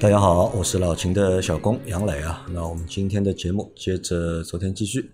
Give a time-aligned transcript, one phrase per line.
[0.00, 2.46] 大家好，我是老秦的小工杨磊啊。
[2.52, 5.10] 那我们今天的节目接着昨天继续。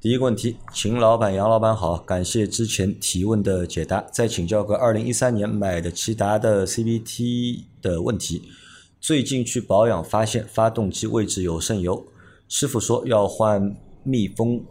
[0.00, 4.00] 第一个问题，秦老板、杨老板好，感谢之前提问的解答。
[4.10, 8.48] 再请教个二零一三年买的骐达的 CVT 的问题。
[8.98, 12.06] 最近去保养发现发动机位置有渗油，
[12.48, 14.64] 师傅说要换密封，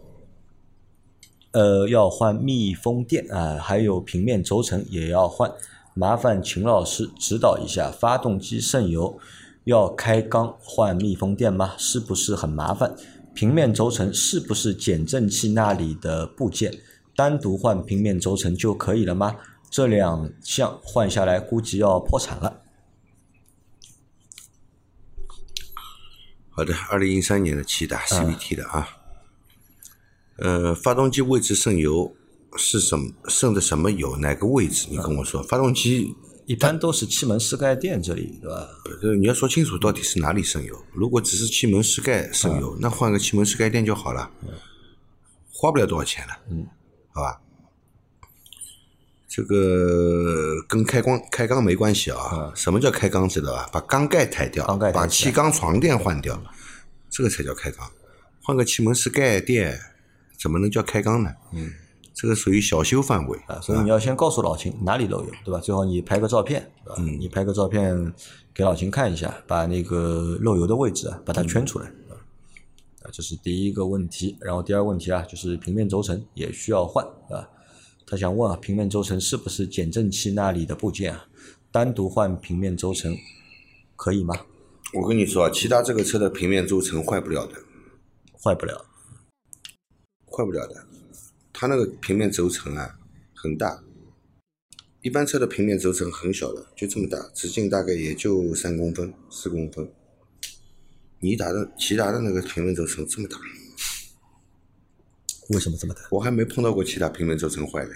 [1.52, 5.48] 呃，要换密封垫啊，还有平面轴承也要换。
[5.96, 9.16] 麻烦秦老师指导一下，发动机渗油。
[9.64, 11.74] 要开缸换密封垫吗？
[11.78, 12.94] 是不是很麻烦？
[13.34, 16.72] 平面轴承是不是减震器那里的部件？
[17.16, 19.36] 单独换平面轴承就可以了吗？
[19.70, 22.60] 这两项换下来估计要破产了。
[26.50, 28.88] 好的，二零一三年的骐达 CVT 的啊，
[30.36, 32.14] 呃，发动机位置渗油
[32.56, 33.12] 是什么？
[33.28, 34.16] 渗的什么油？
[34.18, 34.86] 哪个位置？
[34.90, 36.14] 你跟我说，发动机。
[36.46, 38.68] 一般都是气门室盖垫这里，对吧？
[39.02, 40.84] 呃，你要说清楚到底是哪里渗油。
[40.92, 44.30] 如果只是气门室盖渗油，那换个气门室盖垫就好了，
[45.52, 46.66] 花不了多少钱了，嗯，
[47.12, 47.40] 好吧？
[49.26, 52.52] 这个跟开光开缸没关系啊。
[52.54, 53.28] 什么叫开缸？
[53.28, 53.68] 知道吧？
[53.72, 56.40] 把缸盖抬掉，把气缸床垫换掉，
[57.10, 57.90] 这个才叫开缸。
[58.42, 59.80] 换个气门室盖垫，
[60.38, 61.30] 怎么能叫开缸呢？
[61.52, 61.72] 嗯。
[62.14, 65.58] 这个属于小修范围啊，所以你要先告诉老秦哪里漏油，对吧？
[65.58, 68.14] 最好你拍个照片，嗯，你拍个照片
[68.54, 72.14] 给老秦看一下，把那个漏油的位置啊，把它圈出来啊。
[73.02, 74.38] 啊，这是第一个问题。
[74.40, 77.50] 然后第二个问题啊，就是平面轴承也需要换啊。
[78.06, 81.26] 他想问啊，平面轴承是不是减震器那里的部件啊？
[81.72, 83.16] 单独换平面轴承
[83.96, 84.36] 可以吗？
[84.92, 87.54] 我跟你说啊，其他这个车的平面轴承坏不了的，
[88.40, 88.84] 坏不了，
[90.30, 90.86] 坏不了的。
[91.56, 92.98] 它那个平面轴承啊，
[93.32, 93.82] 很大，
[95.02, 99.88] 一般车的平面轴承很小的，就这么大，直径大概也就三公分、四公分。
[101.20, 103.38] 尼达的、骐达的那个平面轴承这么大，
[105.50, 106.02] 为什么这么大？
[106.10, 107.92] 我还没碰到过其他平面轴承坏的。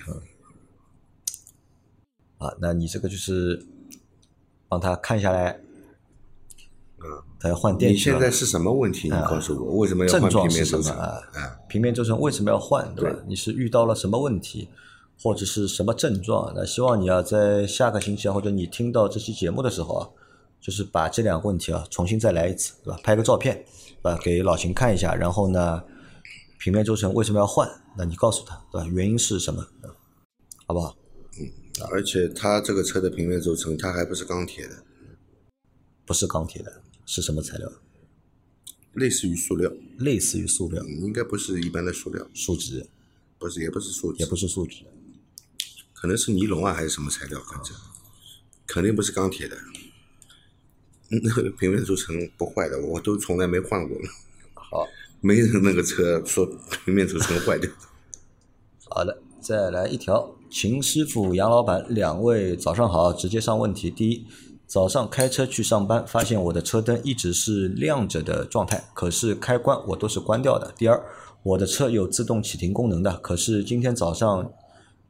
[2.39, 3.67] 啊，那你这个就是
[4.69, 5.61] 帮他看下来。
[7.05, 7.97] 嗯，他要换电池。
[7.97, 9.09] 你现在是什么问题？
[9.09, 10.97] 你告诉我，为什么要换平面轴承？
[10.97, 11.21] 啊，
[11.69, 12.93] 平面轴承为什么要换？
[12.95, 13.19] 对吧？
[13.27, 14.69] 你是遇到了什么问题，
[15.21, 16.53] 或者是什么症状？
[16.57, 20.09] 那希望你啊，在下个星期啊，或者你听到这期节目的时候啊，
[20.61, 22.99] 就是把这两个问题啊，重新再来一次，对吧？
[23.05, 23.65] 拍个照片，
[24.03, 25.15] 啊，给老秦看一下。
[25.15, 25.83] 然后呢，
[26.59, 27.69] 平面轴承为什么要换？
[27.97, 28.87] 那你告诉他，对吧？
[28.93, 29.65] 原因是什么？
[30.67, 30.95] 好不好？
[31.41, 31.47] 嗯，
[31.91, 34.75] 而且他这个车的平面轴承，它还不是钢铁的，
[36.09, 36.83] 不是钢铁的。
[37.11, 37.73] 是什么材料？
[38.93, 42.87] 类似于塑料，类似于塑料，应该不是一般的塑料，树脂，
[43.39, 44.85] 不是，也不是树脂，也不是树脂，
[45.95, 47.41] 可能是尼龙啊，还是什么材料？
[47.51, 47.75] 反正
[48.67, 49.57] 肯定不是钢铁的。
[51.09, 53.97] 那个平面轴承不坏的，我都从来没换过。
[54.53, 54.87] 好，
[55.23, 56.45] 没人那个车说
[56.85, 57.71] 平面轴承坏掉。
[58.85, 63.91] 好的，再来一条，秦师傅、杨老板两位早上好，直接上问题。
[63.91, 64.27] 第一。
[64.69, 70.71] 早上开车去上班，发现我的车灯一直是亮着的状态，可是开关我都是关掉的。
[70.77, 71.03] 第二，
[71.43, 74.53] 我的车有自动启停功能的，可是今天早上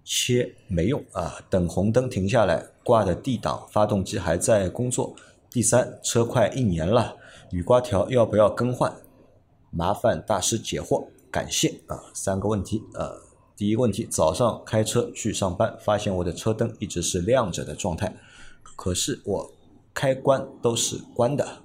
[0.05, 5.17] 切没用啊，等红灯停下来，挂的 D 档，发动机还在工作。
[5.51, 7.17] 第三，车快一年了，
[7.51, 8.95] 雨刮条要不要更换？
[9.73, 11.99] 麻烦大师解惑，感谢啊。
[12.15, 13.11] 三个问题啊，
[13.57, 18.17] 第一个问题，早上开车去上班，发现我的车灯一直是亮着的状态。
[18.77, 19.55] 可是我
[19.93, 21.63] 开关都是关的。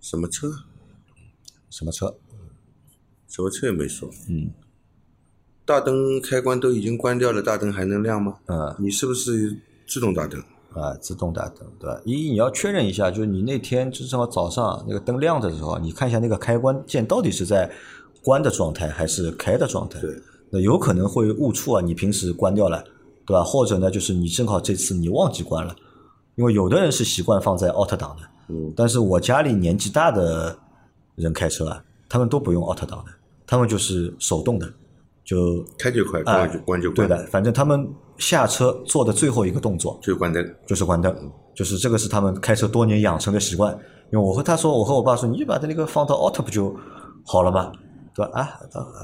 [0.00, 0.50] 什么车？
[1.70, 2.16] 什么车？
[3.28, 4.08] 什么车也没说。
[4.28, 4.50] 嗯。
[5.64, 8.38] 大灯开关都已经关掉了，大灯还能亮吗？
[8.46, 8.74] 嗯。
[8.78, 10.40] 你是不是自动大灯？
[10.72, 12.00] 啊，自动大灯，对吧？
[12.04, 17.72] 一，你要确认一下，就是你那天就正好早上那个灯亮的时候，你看一下那个开关键到底是在
[18.22, 20.00] 关的状态还是开的状态？
[20.00, 20.20] 对。
[20.50, 22.84] 那有可能会误触啊，你平时关掉了。
[23.26, 23.42] 对吧？
[23.42, 25.74] 或者呢，就是你正好这次你忘记关了，
[26.36, 30.56] 因为有的人是习惯放在 Auto 档的，嗯，但是我家里年纪大的
[31.16, 33.10] 人开车啊，他们都不用 Auto 档的，
[33.46, 34.72] 他们就是手动的，
[35.24, 37.88] 就开就快，啊关就关就关，对的，反正他们
[38.18, 40.54] 下车做的最后一个动作就是关灯。
[40.66, 41.14] 就是关灯，
[41.54, 43.76] 就是这个是他们开车多年养成的习惯。
[44.12, 46.72] 因为我和他说，我和我爸说，你就把它那个放到 auto 不就
[47.24, 47.72] 好了嘛，
[48.14, 48.40] 对吧？
[48.40, 48.48] 啊，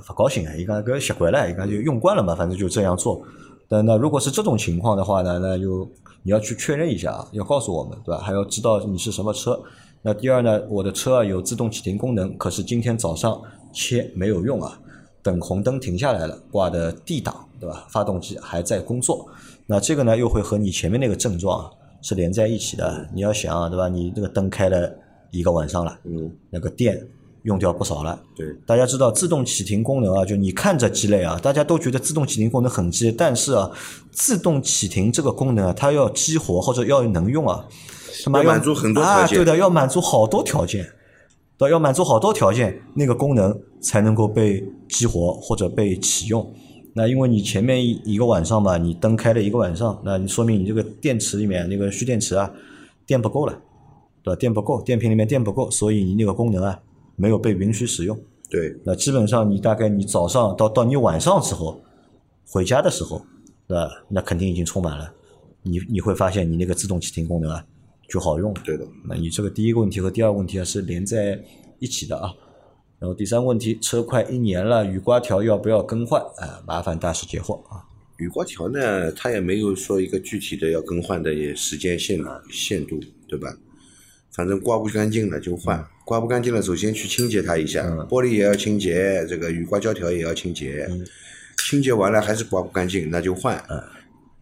[0.06, 3.20] 不高兴啊，伊讲搿习惯了，伊讲就用惯了嘛，反正就这样做。
[3.68, 5.90] 但那如果是这种情况的话呢，那就
[6.22, 8.20] 你要去确认一下啊，要告诉我们，对吧？
[8.20, 9.60] 还要知道你是什么车。
[10.02, 13.40] 那第二呢，我的车啊有自动启停功能，可是今天早上
[13.72, 14.78] 切没有用啊，
[15.22, 17.86] 等红灯停下来了，挂的 D 档，对吧？
[17.88, 19.26] 发动机还在工作，
[19.66, 21.70] 那这个呢又会和你前面那个症状啊
[22.02, 23.08] 是连在一起的。
[23.14, 23.88] 你要想啊，对吧？
[23.88, 24.92] 你这个灯开了
[25.30, 27.00] 一个晚上了，嗯，那个电
[27.42, 28.20] 用掉不少了。
[28.34, 33.70] 对，大家知道自动启停功能啊，就你看着鸡肋啊，大家都觉得自动启停功能很鸡肋，但是啊，
[34.10, 37.64] 自动启停这个功能啊，它要激活或者要能用啊，
[38.24, 40.86] 他妈要满足很多条啊，件对的，要满足好多条件，
[41.58, 46.54] 对，要满足好多条件，那个功能才能够被激活或者被启用。
[46.94, 52.50] 那因为你前面一一个晚上嘛，你灯开了一个晚上，那你说明你这个电池里面那个蓄电池啊，
[53.06, 53.58] 电不够了，
[54.22, 54.38] 对吧？
[54.38, 56.78] 电不够，电瓶里面电不够，所以你那个功能啊
[57.22, 58.20] 没有被允许使用。
[58.50, 61.80] 对，那基本上你大概你早上到到你晚上之后
[62.44, 63.24] 回家的时候，
[63.68, 63.88] 对吧？
[64.08, 65.14] 那肯定已经充满了，
[65.62, 67.64] 你你会发现你那个自动启停功能啊
[68.08, 68.60] 就好用了。
[68.64, 68.84] 对的。
[69.08, 71.40] 那你这个第一个问题和第二个问题啊是连在
[71.78, 72.34] 一起的啊。
[72.98, 76.20] 然后第三个问题，车快一年了，雨刮条要不要更换？
[76.38, 77.86] 啊，麻烦大师解惑啊。
[78.18, 82.20] 雨刮条呢，它也没有说一个具体的要更换的也时间限
[82.50, 83.48] 限度，对吧？
[84.34, 85.78] 反正刮不干净了就换，
[86.12, 90.86] 刮不干净了，首先去清洁它一下，玻璃也要清洁，这个雨刮胶条也要清洁，
[91.66, 93.56] 清洁完了还是刮不干净，那就换，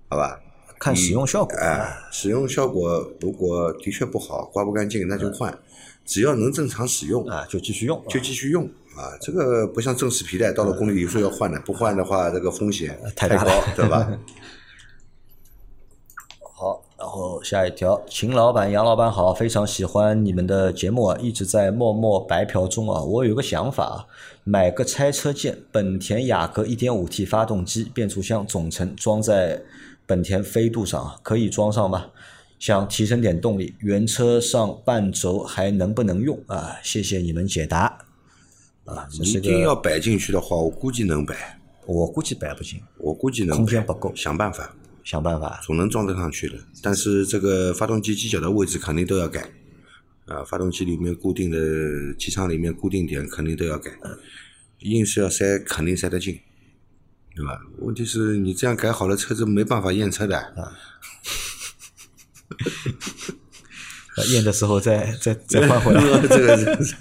[0.08, 0.36] 好吧？
[0.80, 1.56] 看使用效果。
[1.60, 5.56] 哎，使用效果如果的确不好，刮不干净，那就换，
[6.04, 8.02] 只要能正常使用，啊，就继续用。
[8.08, 8.64] 就继续用
[8.96, 9.14] 啊。
[9.20, 13.46] 这个不像正时皮带，到了公里以后要换的，不换的话，这个风险太高
[13.76, 14.10] 对吧？
[17.10, 23.02] 后下一条，秦老板、杨老板好，非常喜欢你们的节目啊，一直在默默白嫖中啊。
[23.02, 24.06] 我有个想法啊，
[24.44, 29.60] 买个拆车件，本田雅阁 1.5T 发动机、变速箱总成装在
[30.06, 32.06] 本田飞度上啊，可以装上吗？
[32.58, 36.76] 想提升点动力，原车上半轴还能不能用啊？
[36.82, 37.98] 谢谢你们解答。
[38.84, 44.74] 啊，你一定要摆进去的话，我估计能摆，我估计摆不进，我估计能空间不够想办法
[45.10, 45.60] 想办法。
[45.64, 46.56] 总能装得上去的。
[46.80, 49.40] 但是这个发动机机脚的位置肯定都要改，
[50.26, 53.90] 啊，发动机里面固定的机舱里面固定点肯定都要改，
[54.78, 56.38] 硬是要塞肯定塞得进，
[57.34, 57.60] 对吧？
[57.78, 60.38] 问题是你这样改好了，车子没办法验车的。
[64.16, 66.02] 呃 验的时候再再再换回来。
[66.28, 66.94] 这个是，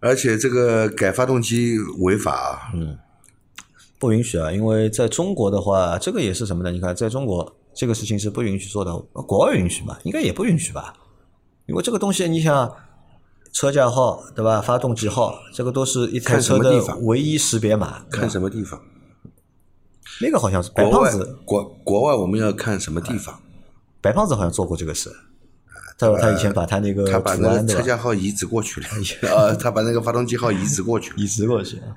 [0.00, 2.72] 而且这个改发动机违法啊，
[4.02, 6.72] 不允许啊，因为在中国的话，这个也是什么呢？
[6.72, 9.96] 你看，在中国这个事情是不允许做的，国外允许嘛？
[10.02, 10.92] 应该也不允许吧？
[11.66, 12.74] 因为这个东西，你想，
[13.52, 14.60] 车架号对吧？
[14.60, 18.04] 发动机号，这个都是一台车的么地方唯一识别码。
[18.10, 18.82] 看什么地方？
[20.20, 23.38] 那个好像是白胖子，国国外我们要看什么地方？
[24.00, 25.12] 白胖子好像做过这个事。
[25.96, 27.80] 他说他以前把他那个他把那个车？
[27.80, 28.88] 架号移植过去了，
[29.30, 31.12] 呃，他把那个发动机号移植过去。
[31.16, 31.94] 移植过去啊。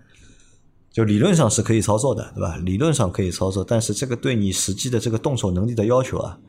[0.96, 2.56] 就理论上是可以操作的，对吧？
[2.64, 6.40] 理论上可以操作，但是这个对你实际的这个动手能力的要求啊，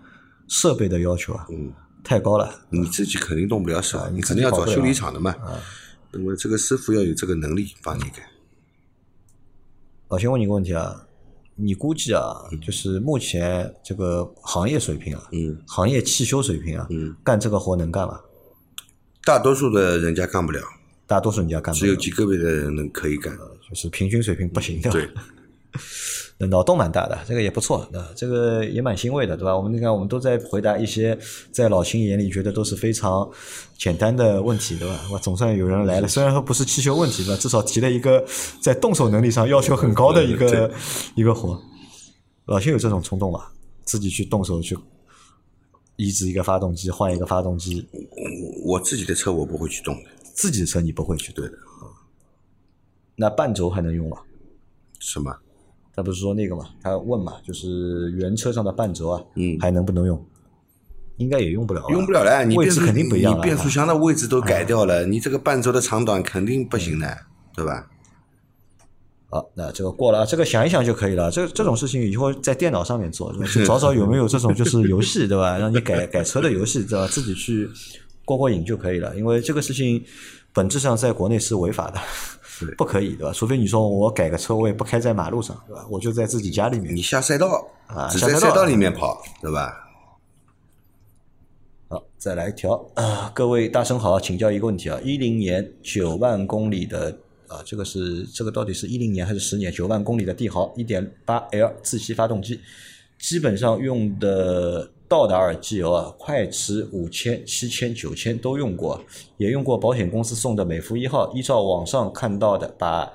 [0.46, 1.72] 设备的要求啊，嗯，
[2.04, 2.48] 太高了。
[2.70, 5.34] 你自己肯定动不了手，你你肯定要找修理厂的嘛。
[6.12, 8.22] 那么这个师傅要有这个能力帮你改。
[10.10, 11.04] 老先问你个问题啊，
[11.56, 18.20] 你估计啊，就是目前这个行业水平啊，嗯，行业汽修水平啊，嗯，干这个活能干吗？
[19.24, 20.60] 大多数的人家干不了，
[21.06, 23.36] 大多数人家干不了，只有极个别的人能可以干。
[23.68, 24.90] 就是平均水平不行的。
[24.90, 25.08] 对，
[26.38, 29.56] 那脑洞蛮大的，这个也不错，那这个也蛮欣慰的，对吧？
[29.56, 31.18] 我们你看，我们都在回答一些
[31.50, 33.28] 在老秦眼里觉得都是非常
[33.76, 35.00] 简单的问题，对吧？
[35.10, 37.40] 哇总算有人来了，虽然说不是汽修问题，对吧？
[37.40, 38.24] 至少提了一个
[38.60, 40.70] 在动手能力上要求很高的一个
[41.16, 41.60] 一个活。
[42.44, 43.52] 老秦有这种冲动吧？
[43.84, 44.76] 自己去动手去
[45.96, 47.84] 移植一个发动机，换一个发动机，
[48.64, 50.10] 我自己的车我不会去动的。
[50.36, 51.54] 自己的车你不会去对的，
[53.16, 54.18] 那半轴还能用吗？
[55.00, 55.34] 什么？
[55.94, 56.66] 他不是说那个嘛？
[56.82, 60.24] 他问嘛，就是原车上的半轴啊，嗯还能不能用？
[61.16, 63.38] 应该也用不了吧，用不了了，你位置肯定不一样了。
[63.38, 67.18] 你变速箱的位置都改掉了，你这个半轴的长短肯定不行嗯的，
[67.54, 67.88] 对吧？
[69.30, 71.30] 好，那这个过了，啊，这个想一想就可以了。
[71.30, 73.34] 这这种事情以后在电脑上面做，
[73.66, 75.56] 找找有没有这种就是游戏，对吧？
[75.56, 77.08] 让你改改车的游戏，对吧？
[77.08, 77.66] 自己去
[78.26, 79.16] 过过瘾就可以了。
[79.16, 80.04] 因为这个事情
[80.52, 81.98] 本质上在国内是违法的，
[82.76, 83.32] 不可以，对吧？
[83.32, 85.86] 除非你说我改个车位不开在马路上，对吧？
[85.90, 89.82] 我就在自己家里面你下赛道啊只在赛道里面跑，对吧？
[91.88, 93.30] 好，再来一条啊！
[93.32, 97.16] 各位大神好，请教一个问题啊：一零年九万公里的
[97.46, 99.70] 啊，这个是这个到底是一零年还是十年？
[99.70, 102.58] 九万公里的帝豪一点八 L 自吸发动机，
[103.20, 109.04] 基本上用的道达尔机油啊，快驰五千、七千、九千都用过，
[109.36, 111.32] 也用过保险公司送的美孚一号。
[111.32, 113.12] 依照网上看到的，把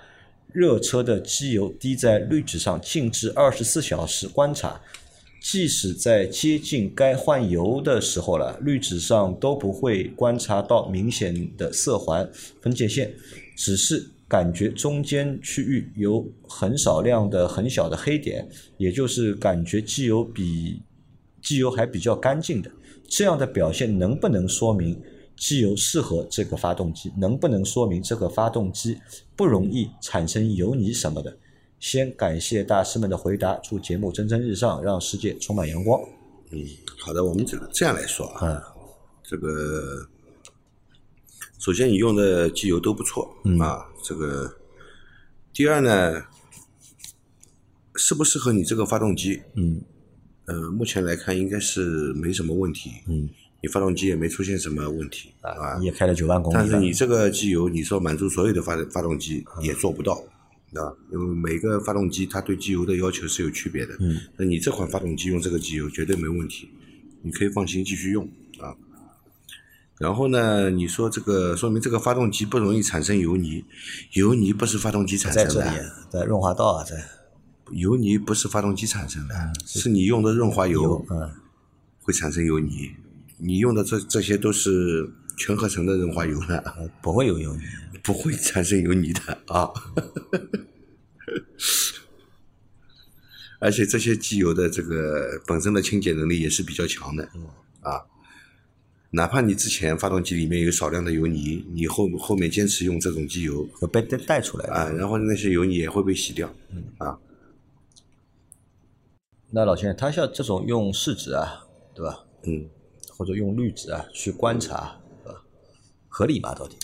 [0.54, 4.82] 热车的机油滴在滤纸上，静置二十四小时观察。
[5.42, 12.30] 即使在接近该换油的时候了，滤纸上都不会观察到明显的色环
[12.62, 13.12] 分界线，
[13.58, 20.80] 只是感觉中间区域有很少量的很小的黑点，也就是感觉机油比
[21.42, 22.72] 机油还比较干净的。
[23.08, 25.02] 这样的表现能不能说明
[25.36, 27.12] 机油适合这个发动机？
[27.18, 28.98] 能不能说明这个发动机
[29.36, 31.38] 不容易产生油泥什么的？
[31.80, 36.00] 先感谢大师们的回答，祝节目蒸蒸日上，让世界充满阳光。
[36.52, 36.64] 嗯
[37.00, 38.62] 好的，我们这个这样来说啊，嗯
[39.24, 40.08] 这个
[41.58, 44.54] 首先你用的机油都不错、嗯啊，这个
[45.54, 46.22] 第二呢，
[47.96, 49.42] 适不适合你这个发动机？
[49.56, 49.82] 嗯
[50.52, 53.30] 呃，目前来看应该是没什么问题，嗯，
[53.62, 60.14] 你发动机也没出现什么问题啊你也开了九万公里，但是你这个机油，你说满足所有的发发动机也做不到，
[60.74, 63.96] 啊，因为每个发动机它对机油的要求是有区别的。
[64.00, 66.70] 嗯，那你这款发动机用这个机油绝对没问题，
[67.22, 68.28] 你可以放心继续用
[68.60, 68.76] 啊。
[70.00, 73.64] 然后呢，你说这个说明这个发动机不容易产生油泥，
[74.14, 76.98] 油泥不是发动机产在这里生的，，在润滑道啊，在
[77.74, 81.30] 油泥不是发动机产生的，是你用的润滑油嗯
[82.02, 82.92] 会产生油泥。
[83.38, 86.58] 你用的这这些都是全合成的润滑油呢。
[86.60, 87.62] 呃不会有油泥。
[88.04, 89.70] 不会产生油泥的啊。
[93.60, 97.30] 而且这些机油的这个本身的清洁能力也是比较强的，
[97.82, 98.02] 啊，
[99.12, 104.68] 哪怕你之前发动机里面有少量的油泥，你后后面坚持用这种机油会被带带出来。
[104.68, 106.52] 啊，然后那些油泥也会被洗掉，
[106.98, 107.16] 啊，
[109.54, 112.24] 那老先生，他像这种用试纸啊，对吧？
[112.44, 112.70] 嗯，
[113.18, 115.42] 或者用滤纸啊去观察，对吧？
[116.08, 116.56] 合理吗？
[116.56, 116.78] 到底？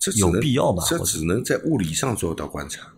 [0.00, 2.92] 这有必要吗这只能在物理上做到观察，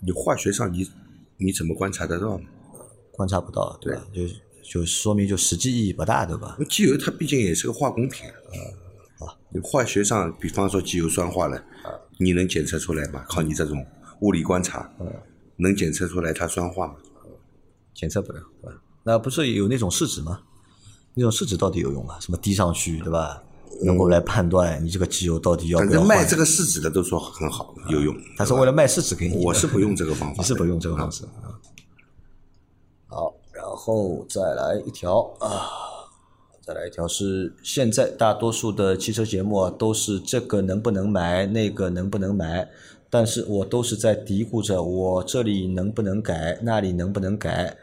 [0.00, 0.90] 你化学上你
[1.36, 2.44] 你怎么观察得到呢？
[3.10, 4.06] 观察不到，对吧？
[4.14, 4.22] 就
[4.62, 6.56] 就说明就实际意义不大，对吧？
[6.70, 8.26] 机油它毕竟也是个化工品，
[9.20, 13.24] 啊，你化学上，比方说机油酸化了，啊你能检测出来吗？
[13.28, 13.84] 靠你这种
[14.20, 14.90] 物理观察，
[15.56, 16.94] 能检测出来它酸化吗？
[17.94, 18.78] 检测不了，对吧？
[19.04, 20.40] 那不是有那种试纸吗？
[21.14, 22.18] 那种试纸到底有用吗？
[22.20, 23.42] 什么滴上去，对吧？
[23.82, 25.98] 能够来判断你这个机油到底要不要换。
[25.98, 28.14] 正卖这个试纸的都说很好，有用。
[28.36, 29.44] 他是为了卖试纸给你。
[29.44, 31.58] 我是不用这个方法的， 你是不用这个方式啊。
[33.08, 35.66] 好，然后再来一条啊，
[36.60, 42.70] 再来一条是现在大多数的汽车节目啊，都是这个能不能买，那个能不能买，
[43.14, 47.76] 但是我都是在嘀咕着我这里能不能改，那里能不能改。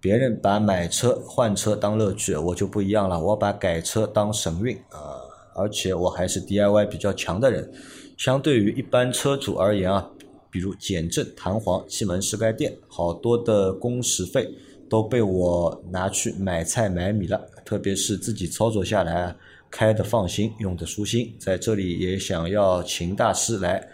[0.00, 5.22] 别人把买车换车当乐趣，我就不一样了，我把改车当神韵啊！
[5.54, 7.70] 而且我还是 DIY 比较强的人，
[8.16, 10.10] 相对于一般车主而言啊，
[10.50, 14.52] 比如减震、弹簧、气门室盖垫，好多的工时费
[14.90, 17.40] 都被我拿去买菜买米了。
[17.64, 19.36] 特别是自己操作下来，
[19.70, 21.32] 开的放心，用的舒心。
[21.38, 23.88] 在这里也想要秦大师来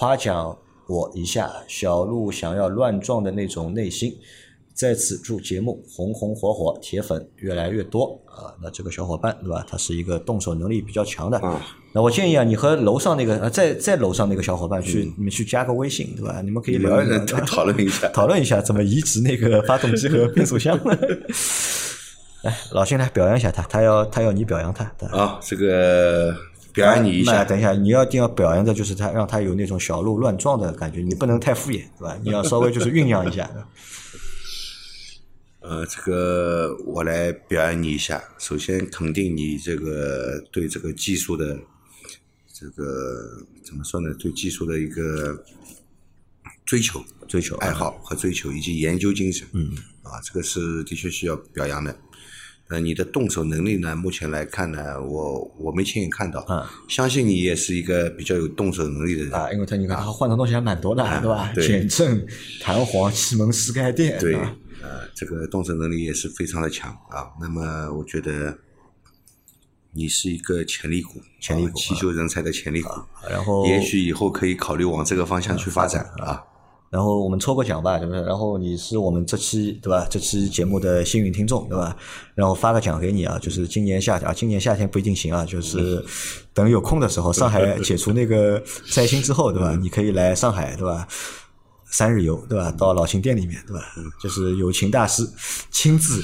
[0.00, 4.16] 夸奖我一下，小鹿想要乱撞的那种内心。
[4.72, 8.48] 在此祝节目红红火火，铁粉越来越多啊！
[8.62, 9.62] 那这个小伙伴对吧？
[9.68, 11.38] 他是一个动手能力比较强的。
[11.40, 11.60] 啊
[11.92, 16.40] 那我建议啊，你和楼上那个呃，在在楼上那个小伙伴去，你们去加个微信对吧？
[16.40, 18.08] 你们可以聊一聊，讨论一下。
[18.14, 20.80] 讨论一下怎么移植那个发动机和变速箱。
[22.42, 24.90] 来， 老辛来表扬一下他，他要他要你表扬他。
[24.96, 26.34] 对啊，这个
[26.72, 32.16] 表扬你一下，那等一下，你要一定要表扬的就是他，让他有那种小鹿乱撞的感觉，你不能太敷衍，对吧？
[32.22, 33.50] 你要稍微就是酝酿一下。
[35.60, 38.22] 呃，这个我来表扬你一下。
[38.38, 41.58] 首先肯定你这个对这个技术的
[42.52, 44.12] 这个怎么说呢？
[44.14, 45.44] 对技术的一个
[46.64, 49.46] 追求、追求爱好和追求，以及研究精神。
[49.52, 49.72] 嗯，
[50.02, 51.94] 啊，这个是的确需要表扬的。
[52.70, 53.96] 呃，你的动手能力呢？
[53.96, 56.44] 目前来看呢，我我没亲眼看到。
[56.48, 59.34] 嗯，相信你也是一个比较有动手能力的人。
[59.34, 61.52] 啊，因为他你看他换的东西还蛮多的，对吧？
[61.54, 62.24] 减震、
[62.62, 67.26] 弹簧、气门室盖垫，对，吧呃，这个动手能力也是非常的强啊。
[67.40, 68.56] 那么我觉得，
[69.92, 72.90] 你是一个潜力股，潜力股啊汽修人才的潜力股，
[73.28, 76.40] 然后也许以后可以考虑往这个方向去发展啊。
[76.90, 78.20] 然后我们抽个奖吧，对不对？
[78.22, 80.04] 然后你是我们这期对吧？
[80.10, 81.96] 这期节目的幸运听众，对吧？
[82.34, 86.04] 然后发个奖给你啊，就是今年夏天啊，今年夏天不一定行啊，就是
[86.52, 89.76] 等有空的时候，上海 解除那个灾星之后，对吧？
[89.80, 91.06] 你可以来上海，对吧？
[91.92, 92.72] 三日游，对吧？
[92.72, 93.82] 到老秦店里面，对吧？
[94.20, 95.24] 就是有秦大师
[95.70, 96.20] 亲自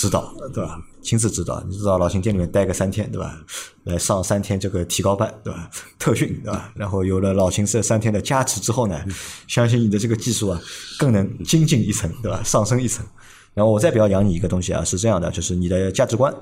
[0.00, 0.82] 指导，对吧？
[1.02, 3.38] 亲自指导，你知道老秦店里面待个三天，对吧？
[3.84, 5.70] 来上三天这个提高班，对吧？
[5.98, 6.72] 特训，对吧？
[6.74, 8.98] 然后有了老秦这三天的加持之后呢，
[9.46, 10.58] 相信你的这个技术啊，
[10.98, 12.42] 更能精进一层，对吧？
[12.42, 13.04] 上升一层。
[13.52, 16.34] 然后我再表扬你一个东西啊，是这样的，就是你的价值观，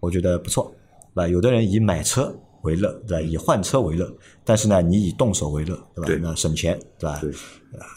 [0.00, 0.74] 我觉得不错，
[1.14, 1.28] 对吧？
[1.28, 3.20] 有的人以买车为乐，对吧？
[3.20, 4.10] 以换车为乐，
[4.42, 6.06] 但是呢，你以动手为乐，对吧？
[6.06, 7.20] 对那省钱，对吧？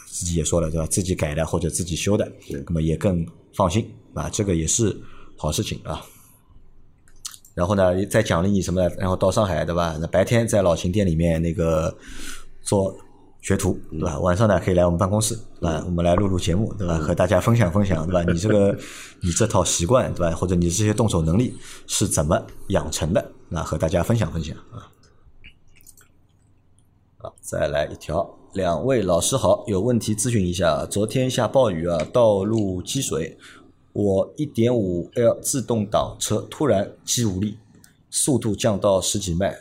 [0.06, 0.86] 自己也说了，对吧？
[0.86, 2.30] 自己改的或者自己修的，
[2.66, 3.24] 那么也更
[3.56, 4.96] 放心，啊，这个也是
[5.36, 6.00] 好事情啊。
[7.54, 8.86] 然后呢，再奖励你什么？
[8.98, 9.96] 然后到上海，对吧？
[9.98, 11.96] 那白天在老秦店里面那个
[12.60, 12.94] 做
[13.40, 14.18] 学徒，对吧？
[14.20, 15.82] 晚上呢可以来我们办公室，对吧？
[15.86, 16.98] 我们来录录节目，对吧？
[16.98, 18.30] 和大家分享分享，对吧？
[18.30, 18.78] 你这个
[19.22, 20.36] 你这套习惯，对吧？
[20.36, 23.32] 或者你这些动手能力是怎么养成的？
[23.48, 24.84] 那和大家分享分享啊。
[27.46, 30.84] 再来一条，两位老师好，有问题咨询一下。
[30.84, 33.38] 昨天下暴雨啊，道路积水，
[33.92, 37.56] 我一点五 L 自动挡车突然肌无力，
[38.10, 39.56] 速度降到十几迈，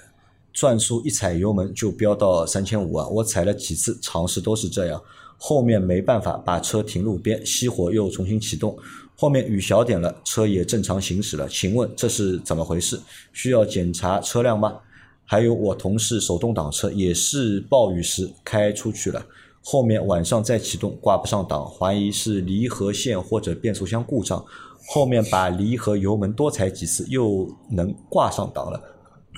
[0.51, 3.07] 转速一踩油门就飙到三千五啊！
[3.07, 4.99] 我踩了几次尝试都是这样，
[5.37, 8.75] 后面没办法把车停路边，熄火又重新启动。
[9.15, 11.47] 后面雨小点了，车也正常行驶了。
[11.47, 12.99] 请问这是怎么回事？
[13.31, 14.79] 需要检查车辆吗？
[15.25, 19.25] 还有我同事手动挡车也是暴雨时开出去了，
[19.63, 24.45] 后面晚上再启动挂不上档，怀疑是离合线或者变速箱故障。
[24.87, 28.79] 后面把离合油门多踩几次又能挂上档了，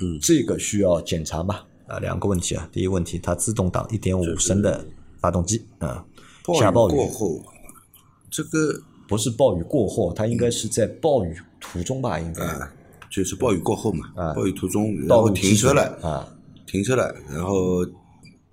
[0.01, 1.61] 嗯，这个需要检查吗？
[1.87, 2.67] 啊，两个问题啊。
[2.69, 4.85] 第一个问题，它自动挡一点五升的
[5.21, 6.05] 发动机啊，
[6.59, 7.41] 下暴雨雨过后，
[8.29, 8.73] 这个
[9.07, 12.19] 不是暴雨过后，它应该是在暴雨途中吧？
[12.19, 12.73] 应该啊，
[13.09, 16.27] 就是暴雨过后嘛，啊暴雨途中，然后停车了，啊，
[16.65, 17.85] 停车了，然后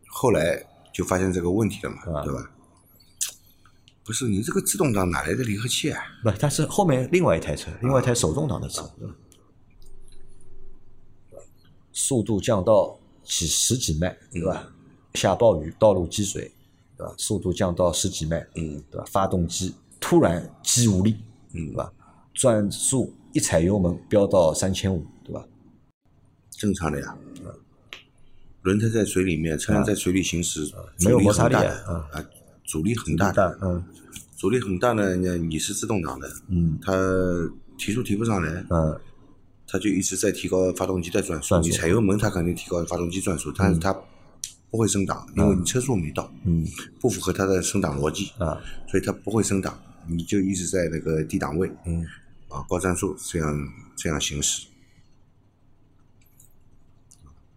[0.06, 2.50] 后来就发现这个问题了嘛，啊对吧？
[4.04, 6.00] 不是你这个自动挡哪来的离合器啊？
[6.22, 9.14] 不，它是后面另外一台车，另外一台手动挡的车，对吧
[11.92, 14.68] 速度降到几十几迈，对吧？
[15.14, 16.50] 下暴雨，道路积水，
[16.98, 17.14] 对吧？
[17.16, 19.04] 速度降到十几迈，嗯，对吧？
[19.08, 21.16] 发动机突然机无力，
[21.52, 21.92] 嗯对吧？
[22.34, 25.46] 转速一踩油门飙到三千五，对吧？
[26.50, 27.16] 正常的呀。
[28.62, 30.60] 轮胎在水里面，车辆在水里行驶，
[31.04, 32.24] 没有摩擦力啊啊，
[32.64, 33.84] 阻力很大的，嗯。
[34.36, 35.14] 阻力很大呢。
[35.16, 36.78] 你你是自动挡的，嗯。
[36.80, 36.92] 它
[37.76, 38.98] 提速提不上来，嗯。
[39.66, 41.20] 它就一直在提高发动机的。
[41.20, 43.92] 转速你踩油门，它肯定提高发动机转速，但是它
[44.70, 46.66] 不会升档，因为你车速没到，嗯。
[46.98, 48.58] 不符合它的升档逻辑，啊。
[48.88, 52.02] 所以它不会升档，你就一直在那个低档位，嗯
[52.54, 54.68] 啊，高转速这样这样行驶。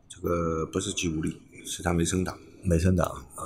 [0.10, 2.38] 这个不是肌无力，是它没升档。
[2.64, 3.44] 没升档啊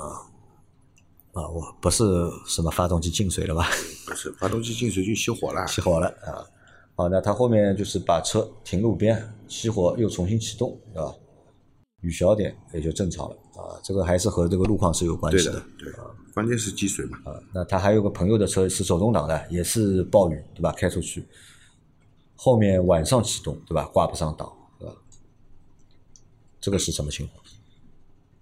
[1.34, 2.02] 啊，我不是
[2.46, 3.66] 什么发动机进水了吧？
[4.06, 6.42] 不是发动机进水就熄火了，熄火了啊。
[6.96, 11.14] 好，那他后面就是把车停路边，熄火又重新启动，对吧？
[12.00, 13.78] 雨小点也就正常了啊。
[13.84, 15.92] 这个还是和这个路况是有关系对的，对，
[16.32, 17.18] 关键是积水嘛。
[17.24, 17.40] 啊。
[17.52, 20.72] 那他还有个朋友的车是手动挡的，也是暴雨，对吧？
[20.72, 21.24] 开出去，
[22.36, 23.84] 后面晚上启动，对吧？
[23.86, 24.94] 挂不上档，对吧？
[26.60, 27.38] 这个是什么情况？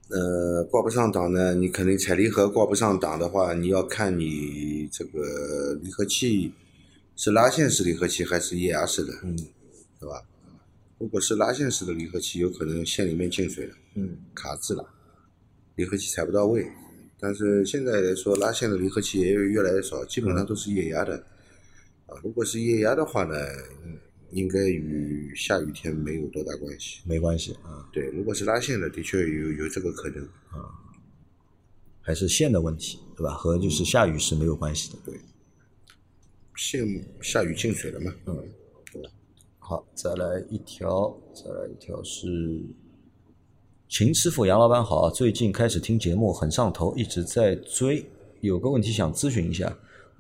[0.09, 6.53] 呃，挂不上档呢，你肯定踩离合挂不上档的话，你要看你这个离合器
[7.15, 9.37] 是拉线式离合器还是液压式的，嗯
[10.01, 10.21] 对吧？
[10.99, 14.85] 如果是拉线式的离合器，有可能线里面进水了，嗯卡滞了，
[15.77, 16.67] 离合器踩不到位。
[17.21, 21.17] 但是现在来说，拉线的离合器也有越来越少，基本上都是液压的。
[22.07, 23.37] 啊，如果是液压的话呢，
[23.85, 23.99] 嗯
[24.31, 27.01] 应该与下雨天没有多大关系。
[27.05, 30.71] 没关系啊，对，如果是拉线的，的确有有这个可能啊。
[32.01, 33.35] 还是线的问题，对吧？
[33.35, 34.99] 和就是下雨是没有关系的。
[35.05, 35.15] 对
[36.57, 38.15] 线下雨进水了嘛？
[38.27, 38.51] 嗯，
[39.59, 42.27] 好，再来一条，再来一条是
[43.91, 48.09] 秦师傅杨老板好，最近开始听节目很上头，一直在追，
[48.41, 49.77] 有个问题想咨询一下。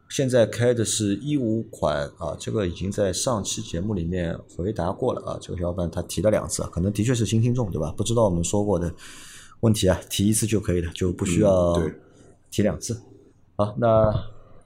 [0.08, 5.38] 现在开的是一五款啊，这个已经在上期节目里面回答过了啊。
[5.40, 7.94] 这个小伙伴他提了两次，可能的确是新听众对吧？
[7.96, 8.92] 不知道我们说过的
[9.60, 11.80] 问题啊，提一次就可以了，就不需要
[12.50, 13.00] 提两次。
[13.54, 14.12] 好，那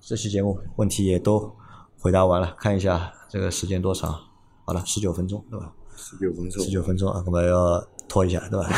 [0.01, 1.55] 这期节目问题也都
[1.99, 4.19] 回答完了，看一下这个时间多长？
[4.64, 5.75] 好了，十九分钟，对吧？
[5.95, 8.69] 十九分钟，十九分钟啊，那么要拖一下，对吧？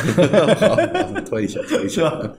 [0.55, 2.33] 好，拖一下，拖一下。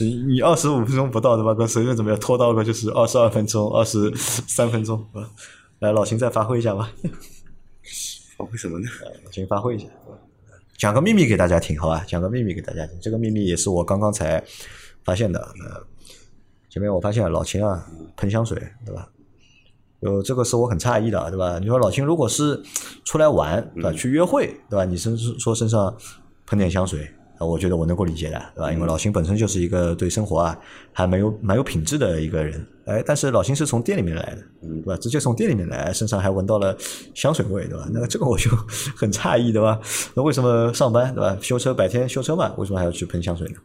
[0.00, 1.54] 你你二十五分钟不到对吧？
[1.54, 5.06] 跟随便怎么样拖到个就是二十二分钟、二十三分钟？
[5.78, 6.90] 来，老秦再发挥一下吧。
[8.36, 8.86] 发挥什么呢？
[9.24, 9.86] 老秦发挥一下，
[10.76, 12.04] 讲个秘密给大家听，好吧？
[12.06, 14.42] 讲个秘密给大家听，这个秘密也是我刚刚才
[15.04, 15.40] 发现的。
[15.40, 15.86] 呃，
[16.68, 19.08] 前面我发现老秦啊喷香水，对吧？
[20.00, 21.58] 有这个是我很诧异的，对吧？
[21.58, 22.62] 你说老秦如果是
[23.04, 23.92] 出来玩，对吧？
[23.92, 24.84] 去约会，对吧？
[24.84, 25.92] 你身说身上
[26.46, 27.04] 喷点香水，
[27.38, 28.72] 啊，我觉得我能够理解的，对吧？
[28.72, 30.56] 因为老秦本身就是一个对生活啊
[30.92, 34.96] 还蛮有蛮有品质的一个人，哎，但是老秦是从店里面来的，对吧？
[34.98, 36.76] 直接从店里面来，身上还闻到了
[37.12, 37.88] 香水味，对吧？
[37.92, 38.48] 那这个我就
[38.96, 39.80] 很诧异，对吧？
[40.14, 41.36] 那为什么上班，对吧？
[41.40, 43.56] 修车白天修车嘛，为什么还要去喷香水呢？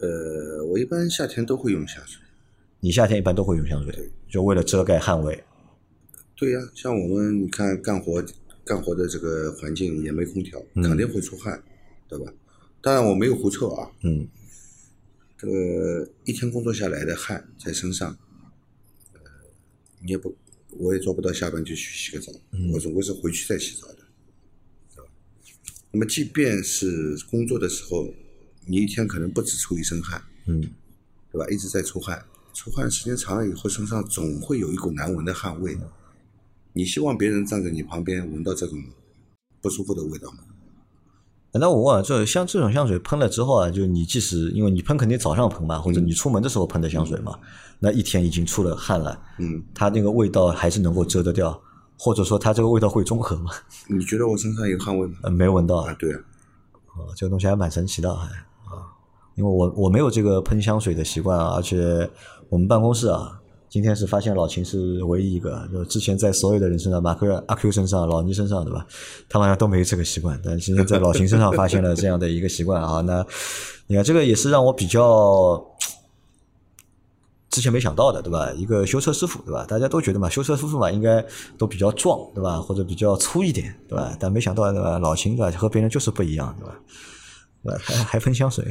[0.00, 2.20] 呃，我一般夏天都会用香水。
[2.84, 5.42] 你夏天一般都会用香水，就为了遮盖汗味。
[6.36, 8.22] 对呀，像我们你看干活
[8.62, 11.64] 干活的这个环境也没空调，肯定会出汗，
[12.06, 12.30] 对吧？
[12.82, 13.90] 当然我没有狐臭啊。
[14.02, 14.28] 嗯。
[15.38, 18.18] 这个一天工作下来的汗在身上，
[19.14, 19.20] 呃，
[20.02, 20.36] 你也不，
[20.72, 22.30] 我也做不到下班就去洗个澡，
[22.74, 23.96] 我总归是回去再洗澡的，
[24.94, 25.10] 对吧？
[25.90, 28.12] 那么即便是工作的时候，
[28.66, 30.60] 你一天可能不止出一身汗，嗯，
[31.32, 31.48] 对吧？
[31.48, 32.22] 一直在出汗。
[32.54, 35.76] 出汗时间长了以后，身上总会有一股难闻的汗味。
[36.72, 38.82] 你希望别人站在你旁边闻到这种
[39.60, 40.38] 不舒服的味道吗？
[41.56, 47.38] 那我问，这像这种香水喷了之后啊，就你即使因为你喷肯定早上喷嘛，或者你出门的时候喷的香水嘛，
[47.78, 51.60] 那一天已经出了汗了，嗯，它那个味道还是能够遮得掉，
[51.96, 53.52] 或者说它这个味道会中和吗？
[53.88, 55.14] 你觉得我身上有汗味吗？
[55.22, 56.20] 呃，没闻到啊，对啊，
[56.96, 58.46] 哦，这个东西还蛮神奇的，还啊，
[59.34, 62.08] 因为我我没有这个喷香水的习惯啊，而且。
[62.50, 68.86] 我们办公室啊，今天是发现老秦是唯一一个，就之前在所有的人身上，马克、阿 Q 身上、老倪身上，对吧？
[69.28, 73.00] 他好像都没有这个习惯，但今天在老秦身上发现了这样的一个习惯啊。
[73.00, 73.26] 那
[73.88, 75.60] 你看，这个也是让我比较
[77.50, 78.52] 之前没想到的，对吧？
[78.52, 79.64] 一个修车师傅，对吧？
[79.66, 81.24] 大家都觉得嘛，修车师傅嘛，应该
[81.58, 82.60] 都比较壮，对吧？
[82.60, 84.14] 或者比较粗一点，对吧？
[84.20, 84.98] 但没想到，对吧？
[85.00, 85.58] 老秦对吧？
[85.58, 86.78] 和别人就是不一样，对吧？
[87.82, 88.64] 还还分香水，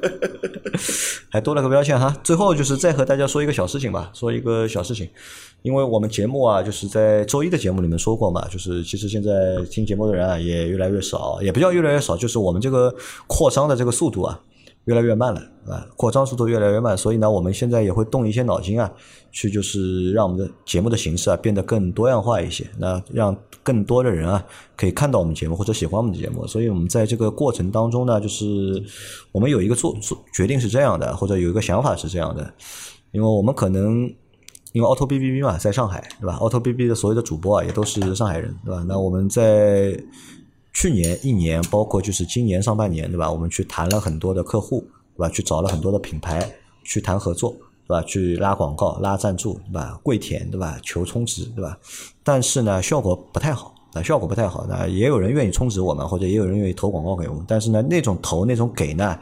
[1.30, 2.16] 还多了个标签哈。
[2.22, 5.08] 最后就是再和大家说一个小事情吧，说一个小事情，
[5.62, 9.30] 因为我们节目啊，就是在周一的节目里面说过嘛，就是其实现在
[9.70, 12.94] 听节目的人啊也越来越少，也不叫越来越少，就是我们这个
[13.26, 14.40] 扩张的这个速度啊。
[14.84, 18.90] 越来越慢了，啊，扩张速度越来越慢，所以呢，我们现在也会动一些脑筋啊，
[19.30, 24.44] 去就是让我们的节目的形式啊变得更多样化一些，那让更多的人啊
[24.76, 26.46] 可以看到我们节目或者喜欢我们的节目。
[26.46, 28.82] 所以我们在这个过程当中呢，就是
[29.32, 32.52] 我们有一个做做决定是这样的，或者有一个想法是这样的，
[33.12, 34.02] 因为我们可能
[34.72, 38.82] 因为 Auto B B B 嘛，在上海，对吧？Auto B B 的所有的主播啊也都是上海人，对吧？
[38.88, 40.02] 那我们在
[40.72, 43.30] 去年一年，包括就是今年上半年，对吧？
[43.30, 44.80] 我们去谈了很多的客户，
[45.16, 45.28] 对吧？
[45.28, 46.48] 去找了很多的品牌
[46.84, 47.50] 去谈合作，
[47.86, 48.02] 对吧？
[48.02, 49.98] 去拉广告、拉赞助，对吧？
[50.02, 50.78] 跪舔，对吧？
[50.82, 51.78] 求充值，对吧？
[52.22, 54.64] 但是呢，效果不太好，啊，效果不太好。
[54.68, 59.18] 那也有人愿意充值我们，或者也有人愿意投广告给我们，但是呢，那种投、那种给呢，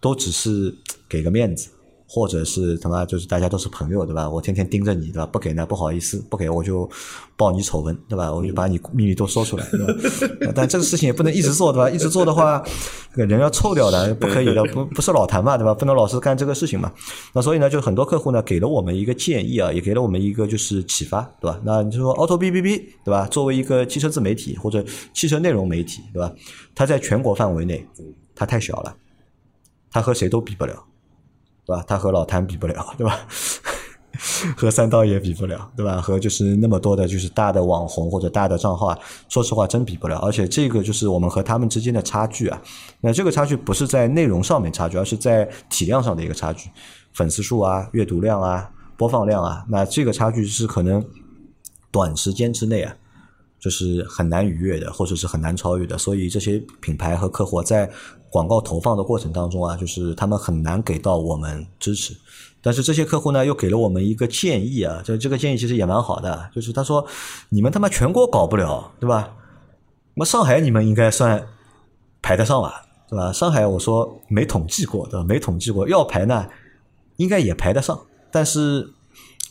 [0.00, 0.74] 都只是
[1.08, 1.68] 给个面子。
[2.14, 4.30] 或者是他妈就是大家都是朋友对吧？
[4.30, 5.26] 我天天盯着你对吧？
[5.26, 6.88] 不给呢不好意思，不给我就
[7.36, 8.32] 报你丑闻对吧？
[8.32, 9.66] 我就把你秘密都说出来。
[9.72, 10.52] 对吧？
[10.54, 11.90] 但这个事情也不能一直做对吧？
[11.90, 12.62] 一直做的话，
[13.10, 15.74] 这个人要臭掉的，不可以的，不 不是老谭嘛对吧？
[15.74, 16.92] 不能老是干这个事情嘛。
[17.32, 21.60] 那所以呢，就很多客户呢给了我们一个建议啊，也给了我们一个就是启发对吧？
[21.64, 23.26] 那你就说 Auto B B B 对吧？
[23.26, 26.32] 作为一个汽车自媒体或者汽车内容媒体对吧？
[26.76, 27.84] 它在全国范围内，
[28.36, 28.94] 它太小了，
[29.90, 30.74] 它和谁都比不了。
[31.66, 31.84] 对吧？
[31.86, 33.20] 他和老谭比不了，对吧？
[34.56, 36.00] 和三刀也比不了，对吧？
[36.00, 38.98] 和就是那么多的，就是大的网红或者大的账号啊，
[39.28, 40.18] 说实话真比不了。
[40.18, 42.62] 而且这个就是我们和他们之间的差距啊。
[43.00, 46.70] 那这个差距不是在内容上面差距，而是在体量上的一个差距，
[47.12, 49.64] 粉丝数啊、阅读量啊、播放量啊。
[49.68, 51.04] 那这个差距是可能
[51.90, 52.94] 短时间之内啊。
[53.64, 57.90] 就是很难逾越的，或者是很难超越的，所以这些品牌和客户在
[58.28, 62.14] 广告投放的过程当中啊，就是他们很难给到我们支持。
[62.60, 67.06] 但是这些客户呢，又给了我们一个建议啊，这这个建议其实也蛮好的，就是他说
[67.48, 69.34] 你们他妈全国搞不了，对吧？
[70.14, 71.46] 那上海你们应该算
[72.20, 73.32] 排得上吧，对吧？
[73.32, 75.24] 上海我说没统计过，对吧？
[75.24, 76.46] 没统计过，要排呢，
[77.16, 77.98] 应该也排得上，
[78.30, 78.92] 但是。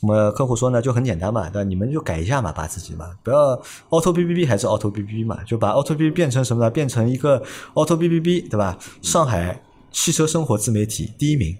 [0.03, 1.63] 那么客户说呢，就很简单嘛，对吧？
[1.63, 3.55] 你们就改一下嘛，把自己嘛，不要
[3.89, 6.69] Auto B B B 还是 Auto B B B 嘛，就把 Auto B B 变成什么呢？
[6.69, 7.41] 变成一个
[7.73, 8.77] Auto B B B，对吧？
[9.01, 11.55] 上海汽车生活自媒体第一名，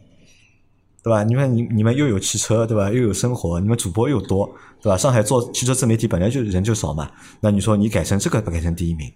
[1.01, 1.23] 对吧？
[1.23, 2.91] 你们你你们又有汽车，对吧？
[2.91, 4.97] 又有生活，你们主播又多，对吧？
[4.97, 9.09] 上海做汽车自媒体本来就人就少嘛，那你说你改成这个，改成第一名，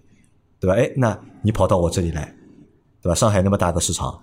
[0.62, 0.74] 对吧？
[0.74, 2.34] 哎，那你跑到我这里来，
[3.02, 3.14] 对吧？
[3.16, 4.18] 上海那么大个市场，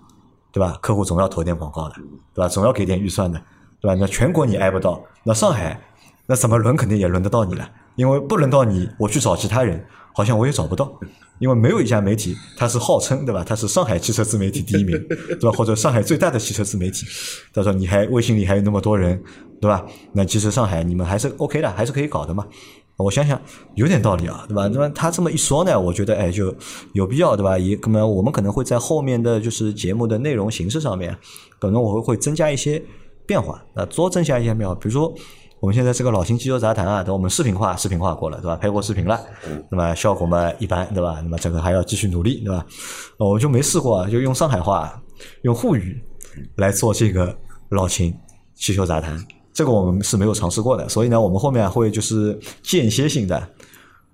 [0.51, 0.79] 对吧？
[0.81, 1.95] 客户总要投点广告的，
[2.33, 2.47] 对吧？
[2.47, 3.39] 总要给点预算的，
[3.85, 3.95] 对吧？
[3.99, 5.79] 那全国你挨不到，那上海
[6.25, 10.91] 那怎么轮肯定也轮得到你了，因为不轮到你，我去找其他人，好像我也找不到。
[11.37, 13.43] 因为没有一家媒体，它是号称对吧？
[13.45, 15.51] 它是上海汽车自媒体第一名，对吧？
[15.51, 17.05] 或者上海最大的汽车自媒体。
[17.53, 19.21] 他说你还微信里还有那么多人，
[19.61, 19.85] 对吧？
[20.13, 22.47] 那其实上海你们还是 OK 的，还是可以搞的嘛。
[22.97, 23.39] 我想想
[23.75, 24.67] 有点道理啊，对吧？
[24.69, 26.55] 那么他这么一说呢，我觉得哎就
[26.93, 27.59] 有必要，对吧？
[27.59, 31.15] 也可能我们可能会在后面的就是节目的内容形式上面，
[31.59, 32.81] 可能我会会增加一些
[33.27, 35.13] 变化，那，多增加一些变化，比如说。
[35.61, 38.55] 我们现在这个老秦汽车杂谈啊，等我们视频化、视频化过了，对吧？
[38.55, 39.19] 拍过视频了，
[39.71, 41.21] 那么效果嘛一般，对吧？
[41.23, 42.63] 那么这个还要继续努力，对吧？
[43.17, 45.01] 我就没试过啊，就用上海话、
[45.41, 45.99] 用沪语
[46.57, 47.35] 来做这个
[47.69, 48.13] 老秦
[48.53, 49.17] 汽车杂谈，
[49.53, 53.41] 这个我们是没有尝试过的，所以呢，我们后面会就是间歇性的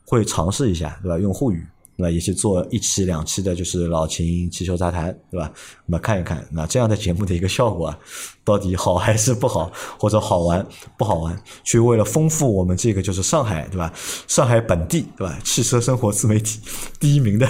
[0.05, 1.17] 会尝试一下，对吧？
[1.17, 1.65] 用沪语。
[1.95, 5.51] 那也是做一期两期的，就是老秦汽修杂谈，对吧？
[5.85, 7.99] 那么看一看，那这样的节目的一个效果啊，
[8.43, 10.65] 到底好还是不好，或者好玩
[10.97, 11.39] 不好玩？
[11.63, 13.93] 去为了丰富我们这个就是上海，对吧？
[14.27, 15.37] 上海本地，对吧？
[15.43, 16.59] 汽车生活自媒体
[16.99, 17.47] 第一名的，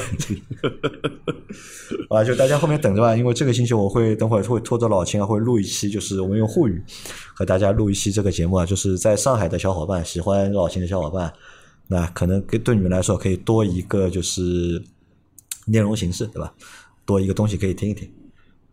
[2.09, 6.83] 啊，就大家后面等着吧，因为这个星期我会等会会拖着老秦啊，会录一期，就是我们用沪语
[7.33, 11.31] 和大家录一期这个节目啊，就是在上海的小伙伴，喜欢老秦的小伙伴。
[11.91, 14.81] 那可能给对你们来说可以多一个就是
[15.65, 16.53] 内容形式，对吧？
[17.05, 18.09] 多一个东西可以听一听，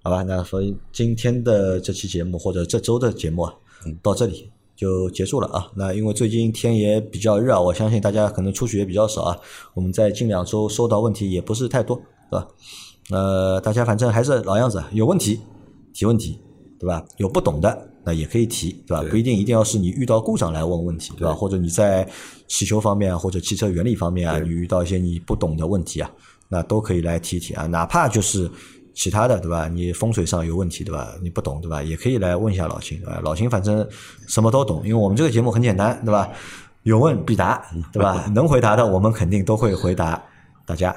[0.05, 0.23] 好吧？
[0.23, 3.53] 那所以今天的这期节目或者这周的节目啊，
[4.01, 5.69] 到这里就结束了啊。
[5.75, 9.37] 那因为最近天也比较热啊，我相信大家可能出去也比较少啊。
[9.75, 12.01] 我们在近两周收到问题也不是太多，
[12.31, 12.47] 对吧？
[13.11, 15.41] 呃，大家反正还是老样子，有问题
[15.93, 16.39] 提问题，
[16.79, 17.05] 对吧？
[17.17, 17.89] 有不懂的。
[18.05, 19.05] 那也可以提，对吧？
[19.11, 21.35] 不一定一定要是你遇到故障来问问题，对吧？
[21.35, 22.09] 或者你在
[22.47, 26.11] 汽修方面或者汽车原理方面啊，你遇到一些你不懂的问题啊，
[26.49, 27.67] 那都可以来提提啊。
[27.67, 28.51] 哪怕就是
[28.95, 29.69] 其他的，对吧？
[29.69, 31.13] 你风水上有问题，对吧？
[31.23, 31.83] 你不懂，对吧？
[31.83, 33.21] 也可以来问一下老秦，对吧？
[33.23, 33.87] 老秦反正
[34.27, 36.31] 什么都懂，因为我们这个节目很简单，对吧？
[36.85, 37.63] 有问必答，
[37.93, 38.25] 对吧？
[38.35, 40.23] 能回答的我们肯定都会回答
[40.65, 40.97] 大家。